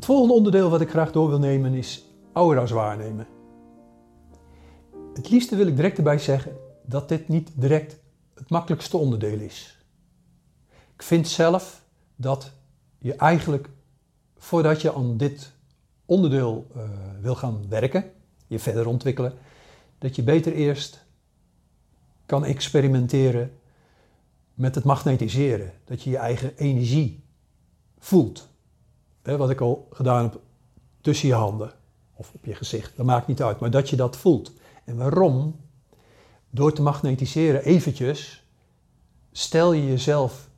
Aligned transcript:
Het 0.00 0.08
volgende 0.08 0.34
onderdeel 0.34 0.70
wat 0.70 0.80
ik 0.80 0.90
graag 0.90 1.12
door 1.12 1.28
wil 1.28 1.38
nemen 1.38 1.74
is 1.74 2.04
aura's 2.32 2.70
waarnemen. 2.70 3.26
Het 5.14 5.30
liefste 5.30 5.56
wil 5.56 5.66
ik 5.66 5.76
direct 5.76 5.96
erbij 5.96 6.18
zeggen 6.18 6.56
dat 6.82 7.08
dit 7.08 7.28
niet 7.28 7.50
direct 7.54 7.96
het 8.34 8.50
makkelijkste 8.50 8.96
onderdeel 8.96 9.38
is. 9.38 9.84
Ik 10.94 11.02
vind 11.02 11.28
zelf 11.28 11.84
dat 12.16 12.52
je 12.98 13.14
eigenlijk, 13.14 13.68
voordat 14.36 14.80
je 14.80 14.94
aan 14.94 15.16
dit 15.16 15.52
onderdeel 16.04 16.66
uh, 16.76 16.82
wil 17.20 17.34
gaan 17.34 17.68
werken, 17.68 18.12
je 18.46 18.58
verder 18.58 18.86
ontwikkelen, 18.86 19.32
dat 19.98 20.16
je 20.16 20.22
beter 20.22 20.52
eerst 20.52 21.04
kan 22.26 22.44
experimenteren 22.44 23.52
met 24.54 24.74
het 24.74 24.84
magnetiseren. 24.84 25.72
Dat 25.84 26.02
je 26.02 26.10
je 26.10 26.18
eigen 26.18 26.56
energie 26.56 27.24
voelt. 27.98 28.49
Wat 29.22 29.50
ik 29.50 29.60
al 29.60 29.88
gedaan 29.92 30.22
heb 30.22 30.40
tussen 31.00 31.28
je 31.28 31.34
handen 31.34 31.72
of 32.14 32.32
op 32.34 32.44
je 32.44 32.54
gezicht, 32.54 32.96
dat 32.96 33.06
maakt 33.06 33.26
niet 33.26 33.42
uit, 33.42 33.60
maar 33.60 33.70
dat 33.70 33.90
je 33.90 33.96
dat 33.96 34.16
voelt. 34.16 34.52
En 34.84 34.96
waarom? 34.96 35.60
Door 36.50 36.72
te 36.72 36.82
magnetiseren 36.82 37.64
eventjes 37.64 38.46
stel 39.32 39.72
je 39.72 39.86
jezelf 39.86 40.48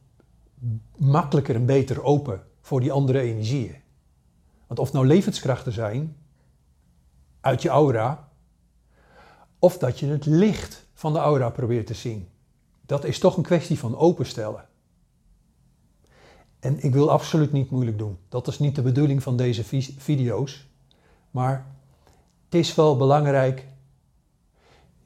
makkelijker 0.96 1.54
en 1.54 1.66
beter 1.66 2.02
open 2.02 2.42
voor 2.60 2.80
die 2.80 2.92
andere 2.92 3.20
energieën. 3.20 3.76
Want 4.66 4.80
of 4.80 4.92
nou 4.92 5.06
levenskrachten 5.06 5.72
zijn 5.72 6.16
uit 7.40 7.62
je 7.62 7.68
aura, 7.68 8.28
of 9.58 9.78
dat 9.78 9.98
je 9.98 10.06
het 10.06 10.26
licht 10.26 10.86
van 10.94 11.12
de 11.12 11.18
aura 11.18 11.50
probeert 11.50 11.86
te 11.86 11.94
zien. 11.94 12.28
Dat 12.86 13.04
is 13.04 13.18
toch 13.18 13.36
een 13.36 13.42
kwestie 13.42 13.78
van 13.78 13.96
openstellen. 13.96 14.68
En 16.62 16.82
ik 16.82 16.92
wil 16.92 17.10
absoluut 17.10 17.52
niet 17.52 17.70
moeilijk 17.70 17.98
doen. 17.98 18.18
Dat 18.28 18.48
is 18.48 18.58
niet 18.58 18.74
de 18.74 18.82
bedoeling 18.82 19.22
van 19.22 19.36
deze 19.36 19.64
video's. 19.98 20.66
Maar 21.30 21.66
het 22.44 22.54
is 22.54 22.74
wel 22.74 22.96
belangrijk 22.96 23.66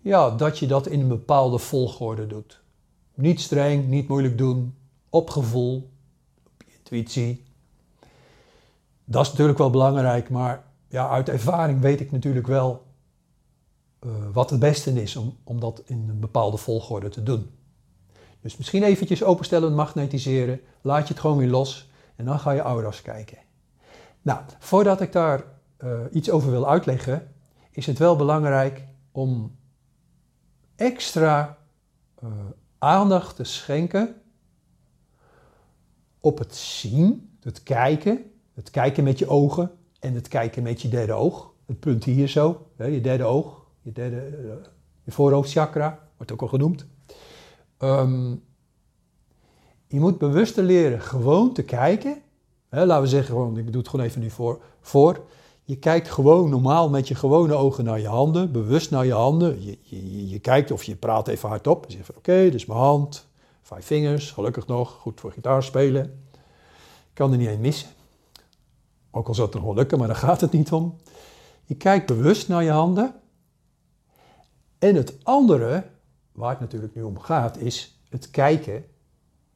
ja, 0.01 0.31
dat 0.31 0.59
je 0.59 0.67
dat 0.67 0.87
in 0.87 1.01
een 1.01 1.09
bepaalde 1.09 1.59
volgorde 1.59 2.27
doet. 2.27 2.61
Niet 3.15 3.41
streng, 3.41 3.89
niet 3.89 4.09
moeilijk 4.09 4.39
doen, 4.39 4.75
op 5.11 5.31
gevoel, 5.31 5.91
op 6.45 6.65
intuïtie. 6.77 7.45
Dat 9.05 9.25
is 9.25 9.31
natuurlijk 9.31 9.59
wel 9.59 9.71
belangrijk, 9.71 10.31
maar 10.31 10.65
ja, 10.89 11.09
uit 11.09 11.29
ervaring 11.29 11.81
weet 11.81 12.01
ik 12.01 12.13
natuurlijk 12.13 12.47
wel 12.47 12.85
uh, 14.07 14.11
wat 14.33 14.51
het 14.51 14.61
beste 14.61 15.03
is 15.03 15.17
om, 15.17 15.37
om 15.45 15.61
dat 15.61 15.83
in 15.87 16.09
een 16.09 16.21
bepaalde 16.21 16.57
volgorde 16.57 17.09
te 17.09 17.23
doen. 17.23 17.51
Dus 18.47 18.57
misschien 18.57 18.83
eventjes 18.83 19.25
openstellen 19.25 19.69
en 19.69 19.75
magnetiseren, 19.75 20.61
laat 20.81 21.09
je 21.09 21.13
het 21.13 21.23
gewoon 21.23 21.37
weer 21.37 21.49
los 21.49 21.91
en 22.17 22.25
dan 22.25 22.39
ga 22.39 22.51
je 22.51 22.61
aura's 22.61 23.03
kijken. 23.03 23.39
Nou, 24.23 24.41
voordat 24.59 25.01
ik 25.01 25.13
daar 25.13 25.45
uh, 25.85 26.01
iets 26.13 26.31
over 26.31 26.51
wil 26.51 26.69
uitleggen, 26.69 27.35
is 27.71 27.87
het 27.87 27.99
wel 27.99 28.17
belangrijk 28.17 28.87
om 29.13 29.57
extra 30.77 31.59
uh, 32.25 32.31
aandacht 32.79 33.37
te 33.37 33.45
schenken 33.45 34.15
op 36.21 36.39
het 36.39 36.55
zien, 36.55 37.37
het 37.41 37.63
kijken, 37.63 38.31
het 38.55 38.71
kijken 38.71 39.05
met 39.05 39.19
je 39.19 39.29
ogen 39.29 39.71
en 40.01 40.15
het 40.15 40.29
kijken 40.29 40.63
met 40.63 40.83
je 40.83 40.89
derde 40.89 41.13
oog. 41.13 41.53
Het 41.65 41.81
punt 41.81 42.05
hier 42.05 42.29
zo, 42.29 42.67
hè, 42.77 42.85
je 42.85 43.01
derde 43.01 43.25
oog, 43.25 43.67
je, 43.83 43.93
derde, 43.93 44.17
uh, 44.17 44.53
je 45.05 45.11
voorhoofdchakra, 45.11 46.09
wordt 46.17 46.33
ook 46.33 46.43
al 46.43 46.49
genoemd. 46.49 46.87
Um, 47.79 48.45
je 49.87 50.01
moet 50.01 50.19
bewust 50.19 50.57
leren 50.57 51.01
gewoon 51.01 51.53
te 51.53 51.63
kijken. 51.63 52.23
Hè, 52.69 52.87
laten 52.87 53.03
we 53.03 53.09
zeggen, 53.09 53.35
gewoon, 53.35 53.57
ik 53.57 53.73
doe 53.73 53.81
het 53.81 53.89
gewoon 53.89 54.07
even 54.07 54.21
nu 54.21 54.31
voor, 54.31 54.61
voor. 54.81 55.25
Je 55.63 55.79
kijkt 55.79 56.11
gewoon 56.11 56.51
normaal 56.51 56.91
met 56.91 57.09
je 57.09 57.15
gewone 57.15 57.55
ogen 57.55 57.85
naar 57.85 58.01
je 58.01 58.09
handen, 58.09 58.53
bewust 58.53 58.91
naar 58.91 59.07
je 59.07 59.13
handen. 59.13 59.65
Je, 59.65 59.79
je, 59.83 60.29
je 60.29 60.39
kijkt 60.39 60.71
of 60.71 60.83
je 60.83 60.97
praat 60.97 61.29
even 61.29 61.49
hardop. 61.49 61.85
Je 61.89 61.97
zegt 61.97 62.17
oké, 62.17 62.43
dit 62.43 62.55
is 62.55 62.67
mijn 62.67 62.79
hand, 62.79 63.29
vijf 63.63 63.87
vingers, 63.87 64.31
gelukkig 64.31 64.67
nog, 64.67 64.91
goed 64.91 65.21
voor 65.21 65.33
gitaar 65.33 65.63
spelen. 65.63 66.25
Kan 67.13 67.33
er 67.33 67.39
niet 67.39 67.49
één 67.49 67.61
missen. 67.61 67.89
Ook 69.11 69.29
al 69.29 69.35
zou 69.35 69.47
het 69.47 69.57
nog 69.57 69.65
wel 69.65 69.75
lukken, 69.75 69.99
maar 69.99 70.07
daar 70.07 70.17
gaat 70.17 70.41
het 70.41 70.53
niet 70.53 70.73
om. 70.73 70.97
Je 71.65 71.75
kijkt 71.75 72.07
bewust 72.07 72.49
naar 72.49 72.63
je 72.63 72.71
handen. 72.71 73.15
En 74.79 74.95
het 74.95 75.15
andere, 75.23 75.85
waar 76.37 76.51
het 76.51 76.61
natuurlijk 76.61 76.95
nu 76.95 77.03
om 77.03 77.19
gaat, 77.19 77.57
is 77.57 78.01
het 78.09 78.31
kijken 78.31 78.85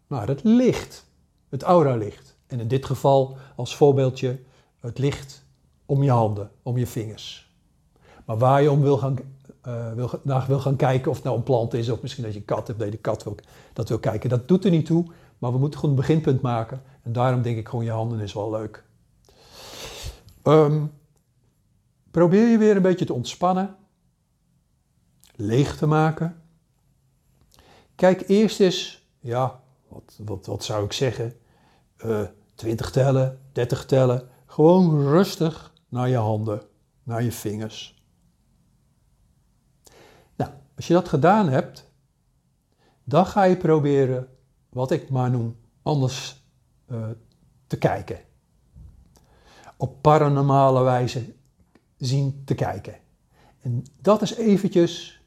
naar 0.07 0.29
het 0.29 0.41
licht. 0.43 1.09
Het 1.49 1.63
aura-licht. 1.63 2.37
En 2.47 2.61
in 2.61 2.69
dit 2.69 2.87
geval 2.87 3.37
als 3.57 3.77
voorbeeldje 3.77 4.39
het 4.81 4.99
licht 4.99 5.45
om 5.87 6.03
je 6.03 6.11
handen, 6.11 6.51
om 6.63 6.79
je 6.79 6.87
vingers. 6.87 7.55
Maar 8.25 8.39
waar 8.39 8.63
je 8.63 8.71
om 8.71 8.81
wil 8.81 8.99
gaan, 8.99 9.17
uh, 9.67 9.93
wil, 9.93 10.11
naar 10.23 10.47
wil 10.47 10.61
gaan 10.61 10.77
kijken, 10.77 11.11
of 11.11 11.17
het 11.17 11.25
nou 11.25 11.37
een 11.37 11.43
plant 11.43 11.75
is, 11.75 11.89
of 11.89 12.03
misschien 12.03 12.25
dat 12.25 12.33
je 12.33 12.39
een 12.39 12.45
kat 12.45 12.67
hebt, 12.67 12.79
dat 12.79 12.89
je 12.89 12.95
de 12.95 13.01
kat 13.01 13.23
wil, 13.23 13.37
dat 13.73 13.89
wil 13.89 13.99
kijken, 13.99 14.29
dat 14.29 14.49
doet 14.49 14.65
er 14.65 14.71
niet 14.71 14.87
toe. 14.87 15.07
Maar 15.39 15.53
we 15.53 15.59
moeten 15.59 15.81
gewoon 15.81 15.95
een 15.95 16.01
beginpunt 16.01 16.41
maken. 16.41 16.83
En 17.03 17.13
daarom 17.13 17.43
denk 17.43 17.57
ik 17.57 17.69
gewoon 17.69 17.85
je 17.85 17.91
handen 17.91 18.21
is 18.21 18.33
wel 18.33 18.51
leuk. 18.51 18.85
Um, 20.45 20.93
probeer 22.11 22.49
je 22.49 22.59
weer 22.59 22.77
een 22.77 22.83
beetje 22.83 23.05
te 23.05 23.13
ontspannen. 23.13 23.77
Leeg 25.37 25.77
te 25.77 25.87
maken. 25.87 26.43
Kijk 28.01 28.29
eerst 28.29 28.61
eens, 28.61 29.07
ja, 29.19 29.61
wat, 29.89 30.19
wat, 30.25 30.47
wat 30.47 30.65
zou 30.65 30.85
ik 30.85 30.93
zeggen? 30.93 31.37
Uh, 32.05 32.27
20 32.55 32.91
tellen, 32.91 33.41
30 33.53 33.87
tellen. 33.87 34.29
Gewoon 34.47 35.03
rustig 35.03 35.75
naar 35.89 36.09
je 36.09 36.17
handen, 36.17 36.63
naar 37.03 37.23
je 37.23 37.33
vingers. 37.33 38.05
Nou, 40.37 40.51
als 40.77 40.87
je 40.87 40.93
dat 40.93 41.09
gedaan 41.09 41.49
hebt, 41.49 41.93
dan 43.05 43.27
ga 43.27 43.43
je 43.43 43.57
proberen, 43.57 44.29
wat 44.69 44.91
ik 44.91 45.11
maar 45.11 45.31
noem, 45.31 45.57
anders 45.83 46.45
uh, 46.87 47.09
te 47.67 47.79
kijken. 47.79 48.21
Op 49.77 50.03
paranormale 50.03 50.83
wijze 50.83 51.35
zien 51.97 52.43
te 52.45 52.55
kijken. 52.55 52.95
En 53.61 53.85
dat 54.01 54.23
is 54.23 54.35
eventjes 54.35 55.23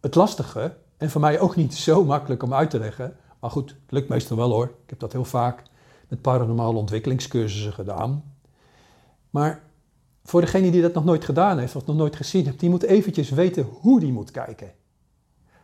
het 0.00 0.14
lastige 0.14 0.80
en 1.02 1.10
voor 1.10 1.20
mij 1.20 1.40
ook 1.40 1.56
niet 1.56 1.74
zo 1.74 2.04
makkelijk 2.04 2.42
om 2.42 2.54
uit 2.54 2.70
te 2.70 2.78
leggen. 2.78 3.16
Maar 3.40 3.50
goed, 3.50 3.70
het 3.70 3.90
lukt 3.90 4.08
meestal 4.08 4.36
wel 4.36 4.50
hoor. 4.50 4.64
Ik 4.64 4.90
heb 4.90 4.98
dat 4.98 5.12
heel 5.12 5.24
vaak 5.24 5.62
met 6.08 6.20
paranormale 6.20 6.78
ontwikkelingscursussen 6.78 7.72
gedaan. 7.72 8.34
Maar 9.30 9.62
voor 10.24 10.40
degene 10.40 10.70
die 10.70 10.82
dat 10.82 10.94
nog 10.94 11.04
nooit 11.04 11.24
gedaan 11.24 11.58
heeft 11.58 11.76
of 11.76 11.86
nog 11.86 11.96
nooit 11.96 12.16
gezien 12.16 12.44
heeft, 12.44 12.60
die 12.60 12.70
moet 12.70 12.82
eventjes 12.82 13.30
weten 13.30 13.64
hoe 13.64 14.00
die 14.00 14.12
moet 14.12 14.30
kijken. 14.30 14.72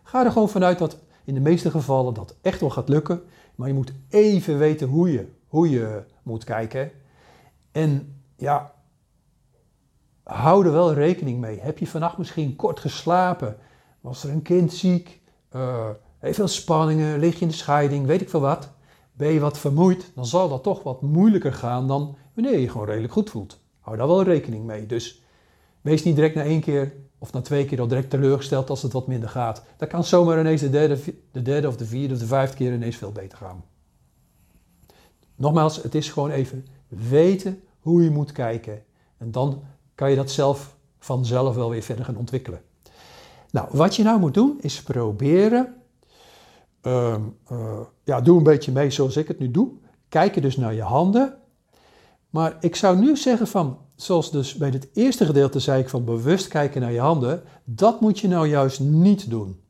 Ga 0.03 0.25
er 0.25 0.33
gewoon 0.33 0.49
vanuit 0.49 0.79
dat 0.79 0.99
in 1.25 1.35
de 1.35 1.41
meeste 1.41 1.71
gevallen 1.71 2.15
dat 2.15 2.37
echt 2.43 2.61
wel 2.61 2.71
gaat 2.71 2.89
lukken, 2.89 3.23
maar 3.55 3.69
je 3.69 3.75
moet 3.75 3.93
even 4.09 4.59
weten 4.59 4.89
hoe 4.89 5.13
je, 5.13 5.29
hoe 5.49 5.71
je 5.71 6.03
moet 6.23 6.45
kijken. 6.45 6.91
En 7.73 8.23
ja, 8.37 8.75
hou 10.23 10.67
er 10.67 10.73
wel 10.73 10.93
rekening 10.93 11.41
mee. 11.41 11.61
Heb 11.61 11.79
je 11.79 11.87
vannacht 11.87 12.19
misschien 12.19 12.57
kort 12.57 12.81
geslapen? 12.81 13.57
Was 14.01 14.25
er 14.25 14.31
een 14.31 14.43
kind 14.43 14.73
ziek? 14.73 15.21
Uh, 15.57 15.89
veel 16.23 16.49
spanningen? 16.49 17.19
Lig 17.19 17.35
je 17.35 17.41
in 17.41 17.49
de 17.49 17.55
scheiding? 17.55 18.07
Weet 18.07 18.21
ik 18.21 18.31
veel 18.31 18.41
wat? 18.41 18.71
Ben 19.13 19.33
je 19.33 19.41
wat 19.41 19.59
vermoeid? 19.59 20.11
Dan 20.15 20.27
zal 20.27 20.49
dat 20.49 20.63
toch 20.63 20.83
wat 20.83 21.03
moeilijker 21.03 21.53
gaan 21.53 21.89
dan 21.89 22.17
wanneer 22.35 22.53
je 22.53 22.61
je 22.61 22.71
gewoon 22.71 22.87
redelijk 22.87 23.13
goed 23.13 23.31
voelt. 23.31 23.61
Hou 23.81 23.97
daar 23.97 24.07
wel 24.07 24.23
rekening 24.23 24.65
mee. 24.65 24.87
Dus 24.87 25.23
wees 25.81 26.05
niet 26.05 26.15
direct 26.15 26.35
na 26.35 26.43
één 26.43 26.61
keer 26.61 26.93
of 27.19 27.33
na 27.33 27.41
twee 27.41 27.65
keer 27.65 27.81
al 27.81 27.89
direct 27.89 28.11
teleurgesteld 28.11 28.71
als 28.71 28.83
het 28.83 28.93
wat 28.93 29.07
minder 29.07 29.29
gaat. 29.29 29.63
Dan 29.77 29.89
kan 29.89 30.05
zomaar 30.05 30.41
ineens 30.41 30.61
de 30.61 30.71
derde, 30.71 30.99
de 31.33 31.43
derde 31.43 31.69
of 31.69 31.77
de 31.77 31.85
vierde 31.85 32.15
of 32.15 32.21
de 32.21 32.27
vijfde 32.27 32.57
keer 32.57 32.73
ineens 32.73 32.97
veel 32.97 33.13
beter 33.13 33.39
gaan. 33.39 33.65
Nogmaals, 35.35 35.83
het 35.83 35.95
is 35.95 36.11
gewoon 36.11 36.31
even 36.31 36.67
weten 36.89 37.63
hoe 37.79 38.03
je 38.03 38.11
moet 38.11 38.33
kijken. 38.33 38.83
En 39.17 39.31
dan 39.31 39.63
kan 39.95 40.11
je 40.11 40.17
dat 40.17 40.31
zelf 40.31 40.77
vanzelf 40.99 41.55
wel 41.55 41.71
weer 41.71 41.83
verder 41.83 42.05
gaan 42.05 42.17
ontwikkelen. 42.17 42.61
Nou, 43.51 43.69
wat 43.73 43.97
je 43.97 44.03
nou 44.03 44.21
moet 44.21 44.35
doen 44.35 44.59
is 44.61 44.83
proberen. 44.83 45.75
Uh, 46.83 47.17
uh, 47.53 47.81
ja, 48.05 48.21
doe 48.21 48.37
een 48.37 48.43
beetje 48.43 48.73
mee 48.73 48.91
zoals 48.91 49.17
ik 49.17 49.29
het 49.29 49.39
nu 49.39 49.51
doe. 49.51 49.71
Kijken 50.09 50.43
dus 50.43 50.57
naar 50.57 50.75
je 50.75 50.83
handen. 50.83 51.39
Maar 52.31 52.57
ik 52.61 52.77
zou 52.77 52.99
nu 52.99 53.17
zeggen 53.17 53.47
van, 53.47 53.79
zoals 53.95 54.31
dus 54.31 54.55
bij 54.55 54.69
het 54.69 54.89
eerste 54.93 55.27
gedeelte 55.27 55.61
zei 55.61 55.81
ik 55.81 55.89
van 55.89 56.05
bewust 56.05 56.49
kijken 56.49 56.81
naar 56.81 56.93
je 56.93 57.01
handen, 57.01 57.43
dat 57.65 58.01
moet 58.01 58.19
je 58.19 58.29
nou 58.29 58.49
juist 58.49 58.81
niet 58.81 59.31
doen. 59.31 59.61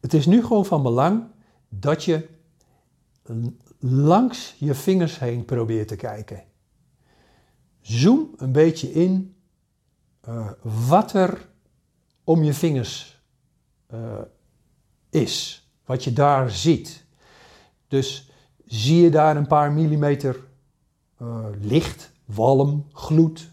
Het 0.00 0.14
is 0.14 0.26
nu 0.26 0.42
gewoon 0.42 0.66
van 0.66 0.82
belang 0.82 1.24
dat 1.68 2.04
je 2.04 2.28
langs 3.80 4.54
je 4.58 4.74
vingers 4.74 5.18
heen 5.18 5.44
probeert 5.44 5.88
te 5.88 5.96
kijken. 5.96 6.44
Zoom 7.80 8.30
een 8.36 8.52
beetje 8.52 8.92
in 8.92 9.35
uh, 10.28 10.50
wat 10.86 11.12
er 11.12 11.48
om 12.24 12.42
je 12.42 12.54
vingers 12.54 13.22
uh, 13.94 14.00
is, 15.10 15.68
wat 15.84 16.04
je 16.04 16.12
daar 16.12 16.50
ziet. 16.50 17.04
Dus 17.88 18.30
zie 18.66 19.02
je 19.02 19.10
daar 19.10 19.36
een 19.36 19.46
paar 19.46 19.72
millimeter 19.72 20.44
uh, 21.22 21.46
licht, 21.60 22.12
walm, 22.24 22.86
gloed, 22.92 23.50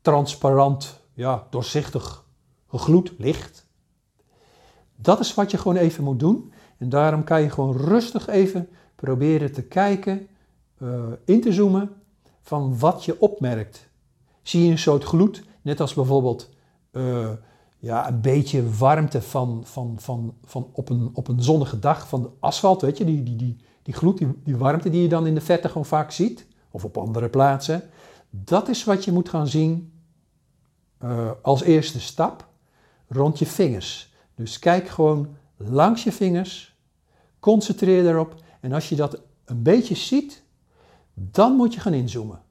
transparant, 0.00 1.00
ja, 1.12 1.46
doorzichtig, 1.50 2.24
gegloed, 2.68 3.12
licht. 3.18 3.66
Dat 4.96 5.20
is 5.20 5.34
wat 5.34 5.50
je 5.50 5.58
gewoon 5.58 5.76
even 5.76 6.04
moet 6.04 6.20
doen. 6.20 6.52
En 6.78 6.88
daarom 6.88 7.24
kan 7.24 7.42
je 7.42 7.50
gewoon 7.50 7.76
rustig 7.76 8.28
even 8.28 8.68
proberen 8.94 9.52
te 9.52 9.62
kijken, 9.62 10.28
in 11.24 11.40
te 11.40 11.52
zoomen 11.52 12.02
van 12.42 12.78
wat 12.78 13.04
je 13.04 13.20
opmerkt. 13.20 13.88
Zie 14.42 14.64
je 14.64 14.70
een 14.70 14.78
soort 14.78 15.04
gloed, 15.04 15.42
net 15.66 15.80
als 15.80 15.94
bijvoorbeeld 15.94 16.50
uh, 16.92 17.30
ja, 17.78 18.08
een 18.08 18.20
beetje 18.20 18.76
warmte 18.76 19.22
van, 19.22 19.62
van, 19.64 19.96
van, 19.98 20.34
van 20.44 20.70
op, 20.72 20.88
een, 20.88 21.10
op 21.12 21.28
een 21.28 21.42
zonnige 21.42 21.78
dag 21.78 22.08
van 22.08 22.22
de 22.22 22.28
asfalt, 22.40 22.82
weet 22.82 22.98
je, 22.98 23.04
die, 23.04 23.22
die, 23.22 23.36
die, 23.36 23.56
die 23.82 23.94
gloed, 23.94 24.18
die, 24.18 24.28
die 24.44 24.56
warmte 24.56 24.90
die 24.90 25.02
je 25.02 25.08
dan 25.08 25.26
in 25.26 25.34
de 25.34 25.40
verte 25.40 25.68
gewoon 25.68 25.86
vaak 25.86 26.10
ziet, 26.10 26.46
of 26.70 26.84
op 26.84 26.96
andere 26.96 27.28
plaatsen. 27.28 27.82
Dat 28.30 28.68
is 28.68 28.84
wat 28.84 29.04
je 29.04 29.12
moet 29.12 29.28
gaan 29.28 29.48
zien 29.48 29.92
uh, 31.04 31.30
als 31.42 31.62
eerste 31.62 32.00
stap 32.00 32.48
rond 33.08 33.38
je 33.38 33.46
vingers. 33.46 34.14
Dus 34.34 34.58
kijk 34.58 34.88
gewoon 34.88 35.36
langs 35.56 36.04
je 36.04 36.12
vingers, 36.12 36.76
concentreer 37.40 38.06
erop 38.06 38.34
en 38.60 38.72
als 38.72 38.88
je 38.88 38.96
dat 38.96 39.20
een 39.44 39.62
beetje 39.62 39.94
ziet, 39.94 40.42
dan 41.14 41.52
moet 41.52 41.74
je 41.74 41.80
gaan 41.80 41.94
inzoomen. 41.94 42.44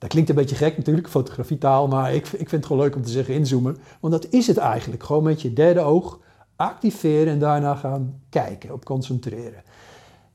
Dat 0.00 0.10
klinkt 0.10 0.28
een 0.28 0.36
beetje 0.36 0.56
gek 0.56 0.76
natuurlijk, 0.76 1.08
fotografietaal, 1.08 1.88
maar 1.88 2.14
ik, 2.14 2.26
ik 2.26 2.48
vind 2.48 2.50
het 2.50 2.66
gewoon 2.66 2.82
leuk 2.82 2.96
om 2.96 3.02
te 3.02 3.10
zeggen 3.10 3.34
inzoomen. 3.34 3.76
Want 4.00 4.12
dat 4.12 4.32
is 4.32 4.46
het 4.46 4.56
eigenlijk. 4.56 5.02
Gewoon 5.02 5.22
met 5.22 5.42
je 5.42 5.52
derde 5.52 5.80
oog 5.80 6.18
activeren 6.56 7.32
en 7.32 7.38
daarna 7.38 7.74
gaan 7.74 8.20
kijken, 8.28 8.72
op 8.72 8.84
concentreren. 8.84 9.62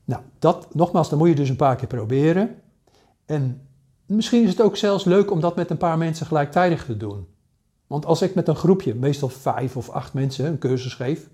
Nou, 0.04 0.22
dat, 0.38 0.74
nogmaals, 0.74 1.08
dan 1.08 1.18
moet 1.18 1.28
je 1.28 1.34
dus 1.34 1.48
een 1.48 1.56
paar 1.56 1.76
keer 1.76 1.86
proberen. 1.86 2.54
En 3.24 3.60
misschien 4.06 4.42
is 4.42 4.50
het 4.50 4.60
ook 4.60 4.76
zelfs 4.76 5.04
leuk 5.04 5.30
om 5.30 5.40
dat 5.40 5.56
met 5.56 5.70
een 5.70 5.76
paar 5.76 5.98
mensen 5.98 6.26
gelijktijdig 6.26 6.84
te 6.84 6.96
doen. 6.96 7.26
Want 7.86 8.06
als 8.06 8.22
ik 8.22 8.34
met 8.34 8.48
een 8.48 8.56
groepje, 8.56 8.94
meestal 8.94 9.28
vijf 9.28 9.76
of 9.76 9.90
acht 9.90 10.12
mensen, 10.12 10.46
een 10.46 10.58
cursus 10.58 10.94
geef, 10.94 11.28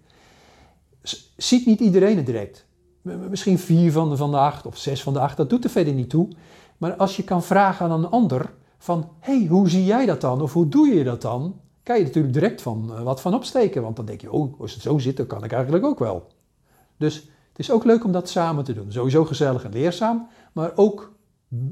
ziet 1.36 1.66
niet 1.66 1.80
iedereen 1.80 2.16
het 2.16 2.26
direct. 2.26 2.66
Misschien 3.02 3.58
vier 3.58 3.92
van 3.92 4.10
de, 4.10 4.16
van 4.16 4.30
de 4.30 4.36
acht 4.36 4.66
of 4.66 4.76
zes 4.76 5.02
van 5.02 5.12
de 5.12 5.20
acht, 5.20 5.36
dat 5.36 5.50
doet 5.50 5.64
er 5.64 5.70
verder 5.70 5.94
niet 5.94 6.10
toe. 6.10 6.28
Maar 6.82 6.96
als 6.96 7.16
je 7.16 7.22
kan 7.22 7.42
vragen 7.42 7.86
aan 7.86 8.04
een 8.04 8.10
ander 8.10 8.52
van, 8.78 9.08
hey, 9.18 9.46
hoe 9.46 9.68
zie 9.68 9.84
jij 9.84 10.06
dat 10.06 10.20
dan? 10.20 10.42
Of 10.42 10.52
hoe 10.52 10.68
doe 10.68 10.88
je 10.88 11.04
dat 11.04 11.22
dan? 11.22 11.60
Kan 11.82 11.98
je 11.98 12.04
natuurlijk 12.04 12.34
direct 12.34 12.62
van 12.62 12.90
uh, 12.90 13.02
wat 13.02 13.20
van 13.20 13.34
opsteken. 13.34 13.82
Want 13.82 13.96
dan 13.96 14.04
denk 14.04 14.20
je, 14.20 14.32
oh, 14.32 14.60
als 14.60 14.72
het 14.72 14.82
zo 14.82 14.98
zit, 14.98 15.16
dan 15.16 15.26
kan 15.26 15.44
ik 15.44 15.52
eigenlijk 15.52 15.84
ook 15.84 15.98
wel. 15.98 16.26
Dus 16.96 17.14
het 17.48 17.58
is 17.58 17.70
ook 17.70 17.84
leuk 17.84 18.04
om 18.04 18.12
dat 18.12 18.28
samen 18.28 18.64
te 18.64 18.72
doen. 18.72 18.92
Sowieso 18.92 19.24
gezellig 19.24 19.64
en 19.64 19.72
leerzaam, 19.72 20.28
maar 20.52 20.72
ook 20.74 21.12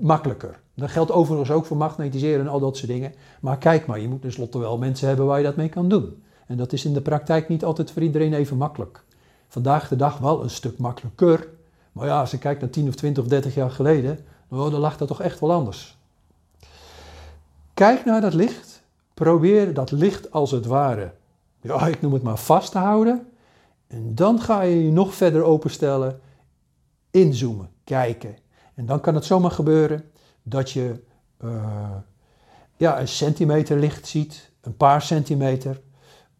makkelijker. 0.00 0.60
Dat 0.74 0.90
geldt 0.90 1.12
overigens 1.12 1.50
ook 1.50 1.66
voor 1.66 1.76
magnetiseren 1.76 2.40
en 2.40 2.52
al 2.52 2.60
dat 2.60 2.76
soort 2.76 2.90
dingen. 2.90 3.12
Maar 3.40 3.58
kijk 3.58 3.86
maar, 3.86 4.00
je 4.00 4.08
moet 4.08 4.22
tenslotte 4.22 4.58
wel 4.58 4.78
mensen 4.78 5.08
hebben 5.08 5.26
waar 5.26 5.38
je 5.38 5.44
dat 5.44 5.56
mee 5.56 5.68
kan 5.68 5.88
doen. 5.88 6.22
En 6.46 6.56
dat 6.56 6.72
is 6.72 6.84
in 6.84 6.92
de 6.92 7.02
praktijk 7.02 7.48
niet 7.48 7.64
altijd 7.64 7.90
voor 7.90 8.02
iedereen 8.02 8.34
even 8.34 8.56
makkelijk. 8.56 9.04
Vandaag 9.48 9.88
de 9.88 9.96
dag 9.96 10.18
wel 10.18 10.42
een 10.42 10.50
stuk 10.50 10.78
makkelijker. 10.78 11.48
Maar 11.92 12.06
ja, 12.06 12.20
als 12.20 12.30
je 12.30 12.38
kijkt 12.38 12.60
naar 12.60 12.70
10 12.70 12.88
of 12.88 12.94
20 12.94 13.22
of 13.22 13.28
30 13.28 13.54
jaar 13.54 13.70
geleden, 13.70 14.18
nou, 14.50 14.70
dan 14.70 14.80
lag 14.80 14.96
dat 14.96 15.08
toch 15.08 15.20
echt 15.20 15.40
wel 15.40 15.52
anders. 15.52 15.98
Kijk 17.74 18.04
naar 18.04 18.20
dat 18.20 18.34
licht. 18.34 18.82
Probeer 19.14 19.74
dat 19.74 19.90
licht 19.90 20.32
als 20.32 20.50
het 20.50 20.66
ware, 20.66 21.12
ja, 21.60 21.86
ik 21.86 22.00
noem 22.00 22.12
het 22.12 22.22
maar 22.22 22.38
vast 22.38 22.72
te 22.72 22.78
houden. 22.78 23.26
En 23.86 24.14
dan 24.14 24.40
ga 24.40 24.62
je 24.62 24.84
je 24.84 24.92
nog 24.92 25.14
verder 25.14 25.42
openstellen, 25.42 26.20
inzoomen, 27.10 27.70
kijken. 27.84 28.36
En 28.74 28.86
dan 28.86 29.00
kan 29.00 29.14
het 29.14 29.24
zomaar 29.24 29.50
gebeuren 29.50 30.10
dat 30.42 30.70
je 30.70 31.04
uh, 31.44 31.90
ja, 32.76 33.00
een 33.00 33.08
centimeter 33.08 33.78
licht 33.78 34.06
ziet, 34.06 34.50
een 34.60 34.76
paar 34.76 35.02
centimeter. 35.02 35.80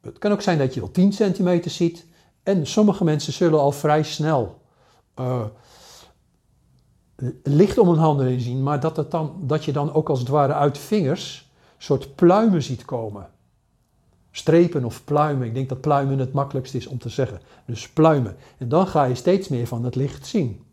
Het 0.00 0.18
kan 0.18 0.32
ook 0.32 0.42
zijn 0.42 0.58
dat 0.58 0.74
je 0.74 0.80
wel 0.80 0.90
10 0.90 1.12
centimeter 1.12 1.70
ziet. 1.70 2.06
En 2.42 2.66
sommige 2.66 3.04
mensen 3.04 3.32
zullen 3.32 3.60
al 3.60 3.72
vrij 3.72 4.02
snel 4.02 4.60
uh, 5.18 5.44
licht 7.43 7.78
om 7.78 7.88
hun 7.88 7.99
handen 7.99 8.26
heen 8.26 8.40
zien, 8.40 8.62
maar 8.62 8.81
dat, 8.81 8.96
het 8.96 9.11
dan, 9.11 9.34
dat 9.40 9.64
je 9.64 9.72
dan 9.72 9.93
ook 9.93 10.08
als 10.08 10.19
het 10.19 10.28
ware 10.28 10.52
uit 10.52 10.78
vingers 10.78 11.50
soort 11.78 12.14
pluimen 12.14 12.62
ziet 12.62 12.84
komen. 12.84 13.31
Strepen 14.31 14.84
of 14.84 15.05
pluimen. 15.05 15.46
Ik 15.46 15.55
denk 15.55 15.69
dat 15.69 15.81
pluimen 15.81 16.19
het 16.19 16.32
makkelijkst 16.32 16.75
is 16.75 16.87
om 16.87 16.99
te 16.99 17.08
zeggen. 17.08 17.40
Dus 17.67 17.88
pluimen. 17.88 18.37
En 18.58 18.69
dan 18.69 18.87
ga 18.87 19.05
je 19.05 19.14
steeds 19.14 19.49
meer 19.49 19.67
van 19.67 19.84
het 19.84 19.94
licht 19.94 20.26
zien. 20.26 20.64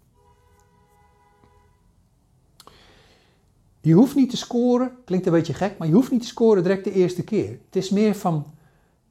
Je 3.81 3.93
hoeft 3.93 4.15
niet 4.15 4.29
te 4.29 4.37
scoren, 4.37 4.91
klinkt 5.05 5.25
een 5.25 5.31
beetje 5.31 5.53
gek, 5.53 5.77
maar 5.77 5.87
je 5.87 5.93
hoeft 5.93 6.11
niet 6.11 6.21
te 6.21 6.27
scoren 6.27 6.63
direct 6.63 6.83
de 6.83 6.91
eerste 6.91 7.23
keer. 7.23 7.49
Het 7.49 7.75
is 7.75 7.89
meer 7.89 8.15
van 8.15 8.45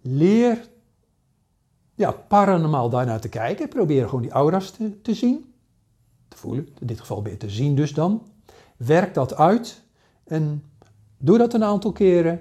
leer 0.02 0.68
ja, 1.94 2.10
paranormaal 2.10 2.90
daarnaar 2.90 3.20
te 3.20 3.28
kijken. 3.28 3.68
Probeer 3.68 4.04
gewoon 4.04 4.22
die 4.22 4.30
aura's 4.30 4.70
te, 4.70 5.00
te 5.02 5.14
zien 5.14 5.54
te 6.28 6.36
voelen, 6.36 6.68
in 6.80 6.86
dit 6.86 7.00
geval 7.00 7.22
weer 7.22 7.38
te 7.38 7.50
zien 7.50 7.74
dus 7.74 7.94
dan. 7.94 8.26
Werk 8.76 9.14
dat 9.14 9.34
uit 9.34 9.82
en 10.24 10.64
doe 11.18 11.38
dat 11.38 11.54
een 11.54 11.64
aantal 11.64 11.92
keren. 11.92 12.40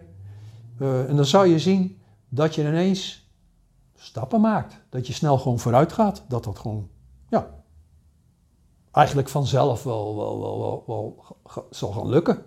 Uh, 0.80 1.10
en 1.10 1.16
dan 1.16 1.26
zal 1.26 1.44
je 1.44 1.60
zien 1.60 2.02
dat 2.30 2.56
je 2.56 2.62
ineens 2.62 3.30
stappen 3.96 4.42
maakt. 4.42 4.82
Dat 4.90 5.08
je 5.08 5.14
snel 5.14 5.38
gewoon 5.38 5.60
vooruit 5.60 5.94
gaat. 5.94 6.24
Dat 6.28 6.44
dat 6.44 6.60
gewoon, 6.60 6.90
ja, 7.30 7.64
eigenlijk 8.92 9.30
vanzelf 9.30 9.84
wel, 9.84 10.16
wel, 10.16 10.40
wel, 10.40 10.84
wel, 10.88 11.26
zal 11.70 11.92
gaan 11.92 12.10
lukken. 12.10 12.46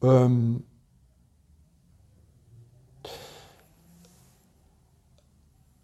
Um, 0.00 0.66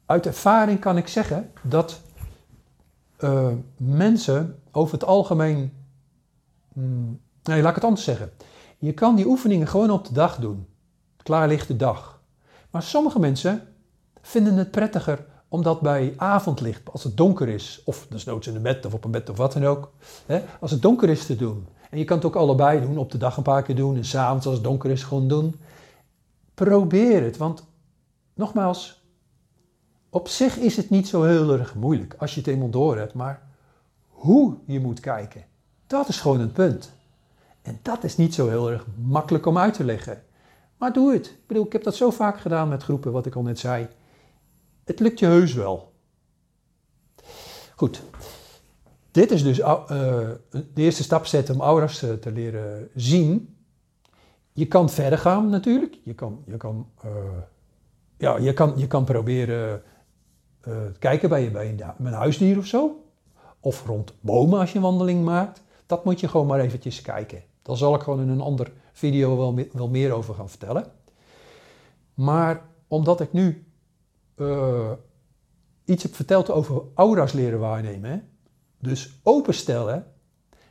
uit 0.06 0.26
ervaring 0.26 0.80
kan 0.80 0.96
ik 0.96 1.08
zeggen 1.08 1.52
dat 1.62 2.00
uh, 3.22 3.48
mensen 3.76 4.58
over 4.70 4.94
het 4.94 5.04
algemeen. 5.04 5.72
Hmm, 6.72 7.20
nee, 7.42 7.60
laat 7.60 7.68
ik 7.68 7.74
het 7.74 7.84
anders 7.84 8.04
zeggen. 8.04 8.30
Je 8.78 8.92
kan 8.92 9.16
die 9.16 9.26
oefeningen 9.26 9.66
gewoon 9.66 9.90
op 9.90 10.06
de 10.06 10.12
dag 10.12 10.36
doen. 10.36 10.66
Klaarlichte 11.22 11.76
dag. 11.76 12.20
Maar 12.70 12.82
sommige 12.82 13.18
mensen 13.18 13.62
vinden 14.20 14.56
het 14.56 14.70
prettiger 14.70 15.26
om 15.48 15.62
dat 15.62 15.80
bij 15.80 16.14
avondlicht, 16.16 16.92
als 16.92 17.04
het 17.04 17.16
donker 17.16 17.48
is, 17.48 17.82
of 17.84 18.06
desnoods 18.10 18.46
in 18.46 18.56
een 18.56 18.62
bed 18.62 18.86
of 18.86 18.94
op 18.94 19.04
een 19.04 19.10
bed 19.10 19.30
of 19.30 19.36
wat 19.36 19.52
dan 19.52 19.64
ook, 19.64 19.92
hè, 20.26 20.42
als 20.60 20.70
het 20.70 20.82
donker 20.82 21.08
is 21.08 21.26
te 21.26 21.36
doen. 21.36 21.68
En 21.90 21.98
je 21.98 22.04
kan 22.04 22.16
het 22.16 22.26
ook 22.26 22.36
allebei 22.36 22.80
doen, 22.80 22.98
op 22.98 23.10
de 23.10 23.18
dag 23.18 23.36
een 23.36 23.42
paar 23.42 23.62
keer 23.62 23.76
doen 23.76 23.96
en 23.96 24.04
s'avonds 24.04 24.46
als 24.46 24.54
het 24.54 24.64
donker 24.64 24.90
is 24.90 25.02
gewoon 25.02 25.28
doen. 25.28 25.60
Probeer 26.54 27.22
het, 27.22 27.36
want 27.36 27.64
nogmaals, 28.34 29.01
op 30.12 30.28
zich 30.28 30.56
is 30.56 30.76
het 30.76 30.90
niet 30.90 31.08
zo 31.08 31.22
heel 31.22 31.52
erg 31.52 31.74
moeilijk 31.74 32.14
als 32.18 32.34
je 32.34 32.40
het 32.40 32.48
eenmaal 32.48 32.70
door 32.70 32.96
hebt, 32.96 33.14
maar 33.14 33.42
hoe 34.08 34.56
je 34.66 34.80
moet 34.80 35.00
kijken, 35.00 35.44
dat 35.86 36.08
is 36.08 36.20
gewoon 36.20 36.40
een 36.40 36.52
punt. 36.52 36.92
En 37.62 37.78
dat 37.82 38.04
is 38.04 38.16
niet 38.16 38.34
zo 38.34 38.48
heel 38.48 38.70
erg 38.70 38.86
makkelijk 39.02 39.46
om 39.46 39.58
uit 39.58 39.74
te 39.74 39.84
leggen. 39.84 40.22
Maar 40.76 40.92
doe 40.92 41.12
het. 41.12 41.26
Ik 41.26 41.46
bedoel, 41.46 41.64
ik 41.64 41.72
heb 41.72 41.82
dat 41.82 41.94
zo 41.94 42.10
vaak 42.10 42.40
gedaan 42.40 42.68
met 42.68 42.82
groepen, 42.82 43.12
wat 43.12 43.26
ik 43.26 43.34
al 43.34 43.42
net 43.42 43.58
zei. 43.58 43.88
Het 44.84 45.00
lukt 45.00 45.18
je 45.18 45.26
heus 45.26 45.54
wel. 45.54 45.92
Goed. 47.76 48.02
Dit 49.10 49.30
is 49.30 49.42
dus 49.42 49.58
uh, 49.58 49.78
de 50.50 50.70
eerste 50.74 51.02
stap 51.02 51.26
zetten 51.26 51.54
om 51.54 51.60
aura's 51.60 52.02
uh, 52.02 52.12
te 52.12 52.32
leren 52.32 52.88
zien. 52.94 53.56
Je 54.52 54.66
kan 54.66 54.90
verder 54.90 55.18
gaan 55.18 55.48
natuurlijk. 55.48 55.98
Je 56.04 56.14
kan, 56.14 56.42
je 56.46 56.56
kan, 56.56 56.88
uh, 57.04 57.10
ja, 58.16 58.36
je 58.38 58.52
kan, 58.52 58.72
je 58.76 58.86
kan 58.86 59.04
proberen 59.04 59.82
uh, 60.68 60.76
kijken 60.98 61.28
bij, 61.28 61.50
bij 61.50 61.78
een, 61.98 62.12
huisdier 62.12 62.58
of 62.58 62.66
zo. 62.66 63.04
Of 63.60 63.86
rond 63.86 64.14
bomen 64.20 64.58
als 64.58 64.70
je 64.70 64.76
een 64.76 64.82
wandeling 64.84 65.24
maakt. 65.24 65.62
Dat 65.86 66.04
moet 66.04 66.20
je 66.20 66.28
gewoon 66.28 66.46
maar 66.46 66.60
eventjes 66.60 67.02
kijken. 67.02 67.42
Daar 67.62 67.76
zal 67.76 67.94
ik 67.94 68.00
gewoon 68.00 68.20
in 68.20 68.28
een 68.28 68.40
ander 68.40 68.72
video 68.92 69.36
wel, 69.36 69.66
wel 69.72 69.88
meer 69.88 70.12
over 70.12 70.34
gaan 70.34 70.48
vertellen. 70.48 70.84
Maar 72.14 72.62
omdat 72.88 73.20
ik 73.20 73.32
nu 73.32 73.66
uh, 74.36 74.90
iets 75.84 76.02
heb 76.02 76.14
verteld 76.14 76.50
over 76.50 76.82
aura's 76.94 77.32
leren 77.32 77.58
waarnemen, 77.58 78.28
dus 78.78 79.20
openstellen, 79.22 80.06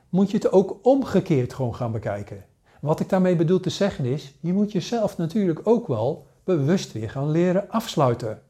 moet 0.10 0.32
je 0.32 0.38
het 0.38 0.52
ook 0.52 0.80
omgekeerd 0.82 1.54
gewoon 1.54 1.76
gaan 1.76 1.92
bekijken. 1.92 2.46
Wat 2.82 3.00
ik 3.00 3.10
daarmee 3.10 3.36
bedoel 3.36 3.60
te 3.60 3.70
zeggen 3.70 4.06
is, 4.06 4.34
je 4.40 4.54
moet 4.54 4.72
jezelf 4.72 5.18
natuurlijk 5.18 5.68
ook 5.68 5.88
wel 5.88 6.28
bewust 6.44 6.92
weer 6.92 7.10
gaan 7.10 7.30
leren 7.30 7.70
afsluiten. 7.70 8.42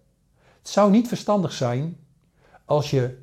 Het 0.62 0.70
zou 0.70 0.91
niet 0.91 1.08
verstandig 1.08 1.51
zijn 1.51 1.98
als 2.65 2.89
je 2.89 3.18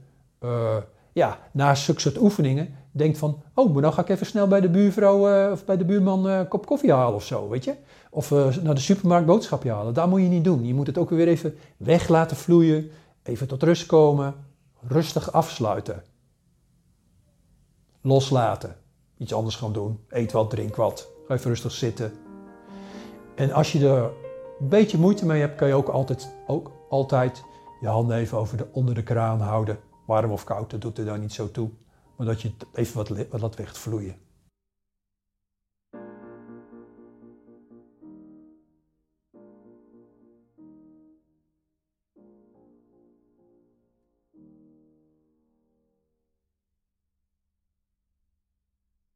uh, 0.44 0.76
ja, 1.12 1.38
na 1.52 1.74
zulke 1.74 2.00
soort 2.00 2.18
oefeningen 2.18 2.74
denkt 2.90 3.18
van... 3.18 3.42
oh, 3.54 3.72
maar 3.72 3.82
dan 3.82 3.92
ga 3.92 4.02
ik 4.02 4.08
even 4.08 4.26
snel 4.26 4.48
bij 4.48 4.60
de 4.60 4.70
buurvrouw 4.70 5.46
uh, 5.46 5.52
of 5.52 5.64
bij 5.64 5.76
de 5.76 5.84
buurman 5.84 6.26
uh, 6.26 6.38
een 6.38 6.48
kop 6.48 6.66
koffie 6.66 6.92
halen 6.92 7.14
of 7.14 7.24
zo, 7.24 7.48
weet 7.48 7.64
je. 7.64 7.74
Of 8.10 8.30
naar 8.62 8.74
de 8.74 8.80
supermarkt 8.80 9.26
boodschapje 9.26 9.70
halen. 9.70 9.94
Dat 9.94 10.08
moet 10.08 10.20
je 10.20 10.26
niet 10.26 10.44
doen. 10.44 10.66
Je 10.66 10.74
moet 10.74 10.86
het 10.86 10.98
ook 10.98 11.10
weer 11.10 11.28
even 11.28 11.58
weg 11.76 12.08
laten 12.08 12.36
vloeien. 12.36 12.90
Even 13.22 13.46
tot 13.46 13.62
rust 13.62 13.86
komen. 13.86 14.34
Rustig 14.86 15.32
afsluiten. 15.32 16.02
loslaten. 18.00 18.76
Iets 19.16 19.34
anders 19.34 19.56
gaan 19.56 19.72
doen. 19.72 20.00
Eet 20.08 20.32
wat, 20.32 20.50
drink 20.50 20.76
wat. 20.76 21.08
Ga 21.26 21.34
even 21.34 21.50
rustig 21.50 21.72
zitten. 21.72 22.12
En 23.34 23.52
als 23.52 23.72
je 23.72 23.88
er 23.88 24.02
een 24.60 24.68
beetje 24.68 24.98
moeite 24.98 25.26
mee 25.26 25.40
hebt, 25.40 25.56
kan 25.56 25.68
je 25.68 25.74
ook 25.74 25.88
altijd, 25.88 26.34
ook 26.46 26.70
altijd 26.88 27.44
je 27.80 27.86
handen 27.86 28.16
even 28.16 28.38
over 28.38 28.56
de, 28.56 28.68
onder 28.72 28.94
de 28.94 29.02
kraan 29.02 29.40
houden. 29.40 29.78
Warm 30.06 30.30
of 30.30 30.44
koud, 30.44 30.70
dat 30.70 30.80
doet 30.80 30.98
er 30.98 31.04
dan 31.04 31.20
niet 31.20 31.32
zo 31.32 31.50
toe. 31.50 31.70
Maar 32.16 32.26
dat 32.26 32.42
je 32.42 32.52
even 32.72 32.96
wat, 32.96 33.08
wat 33.08 33.40
laat 33.40 33.56
wegvloeien. 33.56 34.16